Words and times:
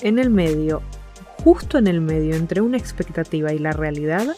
En 0.00 0.18
el 0.18 0.28
medio, 0.28 0.82
justo 1.42 1.78
en 1.78 1.86
el 1.86 2.02
medio 2.02 2.34
entre 2.34 2.60
una 2.60 2.76
expectativa 2.76 3.54
y 3.54 3.58
la 3.58 3.72
realidad, 3.72 4.36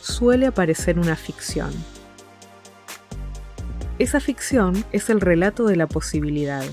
suele 0.00 0.46
aparecer 0.46 1.00
una 1.00 1.16
ficción. 1.16 1.72
Esa 3.98 4.20
ficción 4.20 4.84
es 4.92 5.10
el 5.10 5.20
relato 5.20 5.66
de 5.66 5.76
la 5.76 5.88
posibilidad 5.88 6.64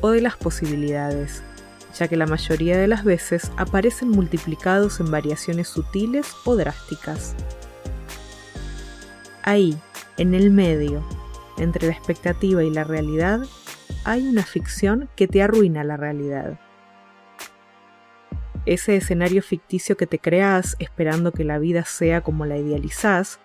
o 0.00 0.10
de 0.10 0.22
las 0.22 0.36
posibilidades, 0.36 1.42
ya 1.98 2.08
que 2.08 2.16
la 2.16 2.26
mayoría 2.26 2.78
de 2.78 2.86
las 2.86 3.04
veces 3.04 3.50
aparecen 3.58 4.08
multiplicados 4.08 4.98
en 5.00 5.10
variaciones 5.10 5.68
sutiles 5.68 6.26
o 6.44 6.56
drásticas. 6.56 7.34
Ahí, 9.42 9.76
en 10.16 10.34
el 10.34 10.50
medio, 10.50 11.06
entre 11.58 11.88
la 11.88 11.92
expectativa 11.92 12.64
y 12.64 12.70
la 12.70 12.84
realidad, 12.84 13.40
hay 14.04 14.26
una 14.26 14.44
ficción 14.44 15.10
que 15.14 15.28
te 15.28 15.42
arruina 15.42 15.84
la 15.84 15.96
realidad. 15.98 16.58
Ese 18.64 18.96
escenario 18.96 19.42
ficticio 19.42 19.96
que 19.96 20.06
te 20.06 20.18
creas 20.18 20.76
esperando 20.78 21.32
que 21.32 21.44
la 21.44 21.58
vida 21.58 21.84
sea 21.84 22.20
como 22.20 22.46
la 22.46 22.58
idealizás, 22.58 23.40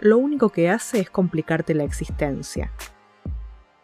lo 0.00 0.18
único 0.18 0.48
que 0.48 0.70
hace 0.70 1.00
es 1.00 1.10
complicarte 1.10 1.74
la 1.74 1.84
existencia. 1.84 2.72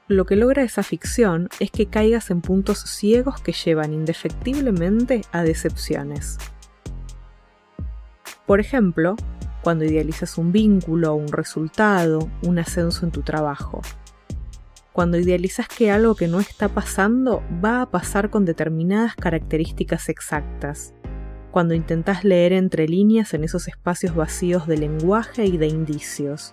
Lo 0.08 0.24
que 0.24 0.36
logra 0.36 0.62
esa 0.62 0.82
ficción 0.82 1.50
es 1.60 1.70
que 1.70 1.86
caigas 1.86 2.30
en 2.30 2.40
puntos 2.40 2.78
ciegos 2.78 3.42
que 3.42 3.52
llevan 3.52 3.92
indefectiblemente 3.92 5.20
a 5.32 5.42
decepciones. 5.42 6.38
Por 8.46 8.58
ejemplo, 8.58 9.16
cuando 9.62 9.84
idealizas 9.84 10.38
un 10.38 10.50
vínculo, 10.50 11.14
un 11.14 11.28
resultado, 11.28 12.30
un 12.42 12.58
ascenso 12.58 13.04
en 13.04 13.12
tu 13.12 13.20
trabajo. 13.20 13.82
Cuando 14.98 15.16
idealizas 15.16 15.68
que 15.68 15.92
algo 15.92 16.16
que 16.16 16.26
no 16.26 16.40
está 16.40 16.68
pasando 16.70 17.40
va 17.64 17.82
a 17.82 17.88
pasar 17.88 18.30
con 18.30 18.44
determinadas 18.44 19.14
características 19.14 20.08
exactas. 20.08 20.92
Cuando 21.52 21.74
intentas 21.74 22.24
leer 22.24 22.52
entre 22.52 22.88
líneas 22.88 23.32
en 23.32 23.44
esos 23.44 23.68
espacios 23.68 24.16
vacíos 24.16 24.66
de 24.66 24.76
lenguaje 24.76 25.44
y 25.44 25.56
de 25.56 25.68
indicios. 25.68 26.52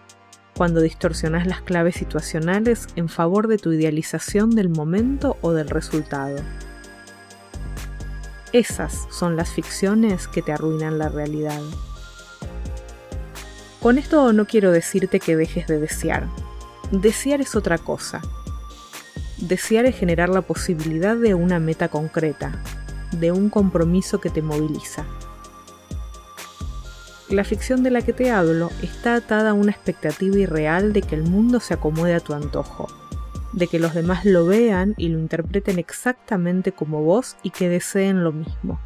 Cuando 0.55 0.81
distorsionas 0.81 1.47
las 1.47 1.63
claves 1.63 1.95
situacionales 1.95 2.85
en 2.95 3.09
favor 3.09 3.47
de 3.47 3.57
tu 3.57 3.71
idealización 3.71 4.51
del 4.51 4.69
momento 4.69 5.37
o 5.41 5.51
del 5.51 5.67
resultado. 5.67 6.37
Esas 8.53 9.07
son 9.09 9.35
las 9.35 9.49
ficciones 9.49 10.27
que 10.27 10.43
te 10.43 10.51
arruinan 10.51 10.99
la 10.99 11.09
realidad. 11.09 11.61
Con 13.81 13.97
esto 13.97 14.33
no 14.33 14.45
quiero 14.45 14.71
decirte 14.71 15.19
que 15.19 15.35
dejes 15.35 15.65
de 15.65 15.79
desear. 15.79 16.27
Desear 16.91 17.41
es 17.41 17.55
otra 17.55 17.79
cosa. 17.79 18.21
Desear 19.37 19.85
es 19.85 19.95
generar 19.95 20.29
la 20.29 20.41
posibilidad 20.41 21.15
de 21.17 21.33
una 21.33 21.59
meta 21.59 21.87
concreta, 21.89 22.61
de 23.11 23.31
un 23.31 23.49
compromiso 23.49 24.21
que 24.21 24.29
te 24.29 24.43
moviliza. 24.43 25.05
La 27.29 27.43
ficción 27.43 27.81
de 27.81 27.89
la 27.89 28.03
que 28.03 28.13
te 28.13 28.29
hablo 28.29 28.69
está 28.83 29.15
atada 29.15 29.49
a 29.49 29.53
una 29.53 29.71
expectativa 29.71 30.37
irreal 30.37 30.93
de 30.93 31.01
que 31.01 31.15
el 31.15 31.23
mundo 31.23 31.59
se 31.59 31.73
acomode 31.73 32.13
a 32.13 32.19
tu 32.19 32.33
antojo, 32.33 32.87
de 33.51 33.67
que 33.67 33.79
los 33.79 33.95
demás 33.95 34.23
lo 34.23 34.45
vean 34.45 34.93
y 34.95 35.09
lo 35.09 35.17
interpreten 35.17 35.79
exactamente 35.79 36.71
como 36.71 37.01
vos 37.01 37.35
y 37.41 37.49
que 37.49 37.67
deseen 37.67 38.23
lo 38.23 38.31
mismo. 38.31 38.79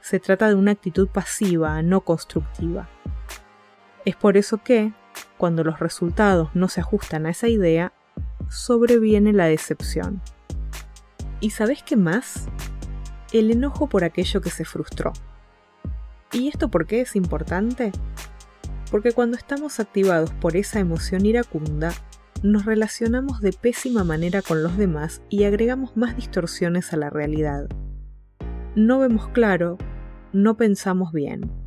Se 0.00 0.20
trata 0.20 0.48
de 0.48 0.54
una 0.54 0.70
actitud 0.70 1.08
pasiva, 1.08 1.82
no 1.82 2.02
constructiva. 2.02 2.88
Es 4.04 4.14
por 4.14 4.36
eso 4.36 4.58
que, 4.58 4.92
cuando 5.38 5.64
los 5.64 5.80
resultados 5.80 6.50
no 6.54 6.68
se 6.68 6.80
ajustan 6.80 7.26
a 7.26 7.30
esa 7.30 7.48
idea, 7.48 7.92
sobreviene 8.48 9.32
la 9.32 9.46
decepción. 9.46 10.20
¿Y 11.40 11.50
sabes 11.50 11.82
qué 11.82 11.96
más? 11.96 12.46
El 13.32 13.50
enojo 13.50 13.88
por 13.88 14.04
aquello 14.04 14.40
que 14.40 14.50
se 14.50 14.64
frustró. 14.64 15.12
¿Y 16.32 16.48
esto 16.48 16.68
por 16.70 16.86
qué 16.86 17.00
es 17.00 17.16
importante? 17.16 17.92
Porque 18.90 19.12
cuando 19.12 19.36
estamos 19.36 19.80
activados 19.80 20.32
por 20.34 20.56
esa 20.56 20.78
emoción 20.78 21.26
iracunda, 21.26 21.92
nos 22.42 22.64
relacionamos 22.64 23.40
de 23.40 23.52
pésima 23.52 24.04
manera 24.04 24.42
con 24.42 24.62
los 24.62 24.76
demás 24.76 25.22
y 25.28 25.44
agregamos 25.44 25.96
más 25.96 26.16
distorsiones 26.16 26.92
a 26.92 26.96
la 26.96 27.10
realidad. 27.10 27.68
No 28.74 28.98
vemos 28.98 29.28
claro, 29.28 29.78
no 30.32 30.56
pensamos 30.56 31.12
bien 31.12 31.62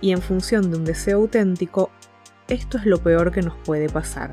y 0.00 0.12
en 0.12 0.20
función 0.20 0.70
de 0.70 0.76
un 0.76 0.84
deseo 0.84 1.18
auténtico, 1.18 1.90
esto 2.48 2.78
es 2.78 2.86
lo 2.86 2.98
peor 2.98 3.32
que 3.32 3.42
nos 3.42 3.56
puede 3.58 3.88
pasar. 3.88 4.32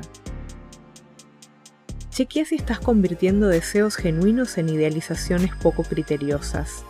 Chequea 2.10 2.44
si 2.44 2.54
estás 2.54 2.78
convirtiendo 2.78 3.48
deseos 3.48 3.96
genuinos 3.96 4.56
en 4.56 4.68
idealizaciones 4.68 5.50
poco 5.56 5.82
criteriosas. 5.82 6.84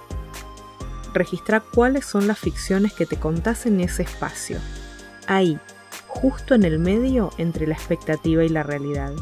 Registra 1.15 1.61
cuáles 1.61 2.05
son 2.05 2.27
las 2.27 2.39
ficciones 2.39 2.93
que 2.93 3.07
te 3.07 3.17
contás 3.17 3.65
en 3.65 3.81
ese 3.81 4.03
espacio, 4.03 4.59
ahí, 5.27 5.59
justo 6.09 6.55
en 6.55 6.65
el 6.65 6.79
medio 6.79 7.31
entre 7.39 7.67
la 7.67 7.75
expectativa 7.75 8.45
y 8.45 8.49
la 8.51 8.65
realidad. 8.65 9.13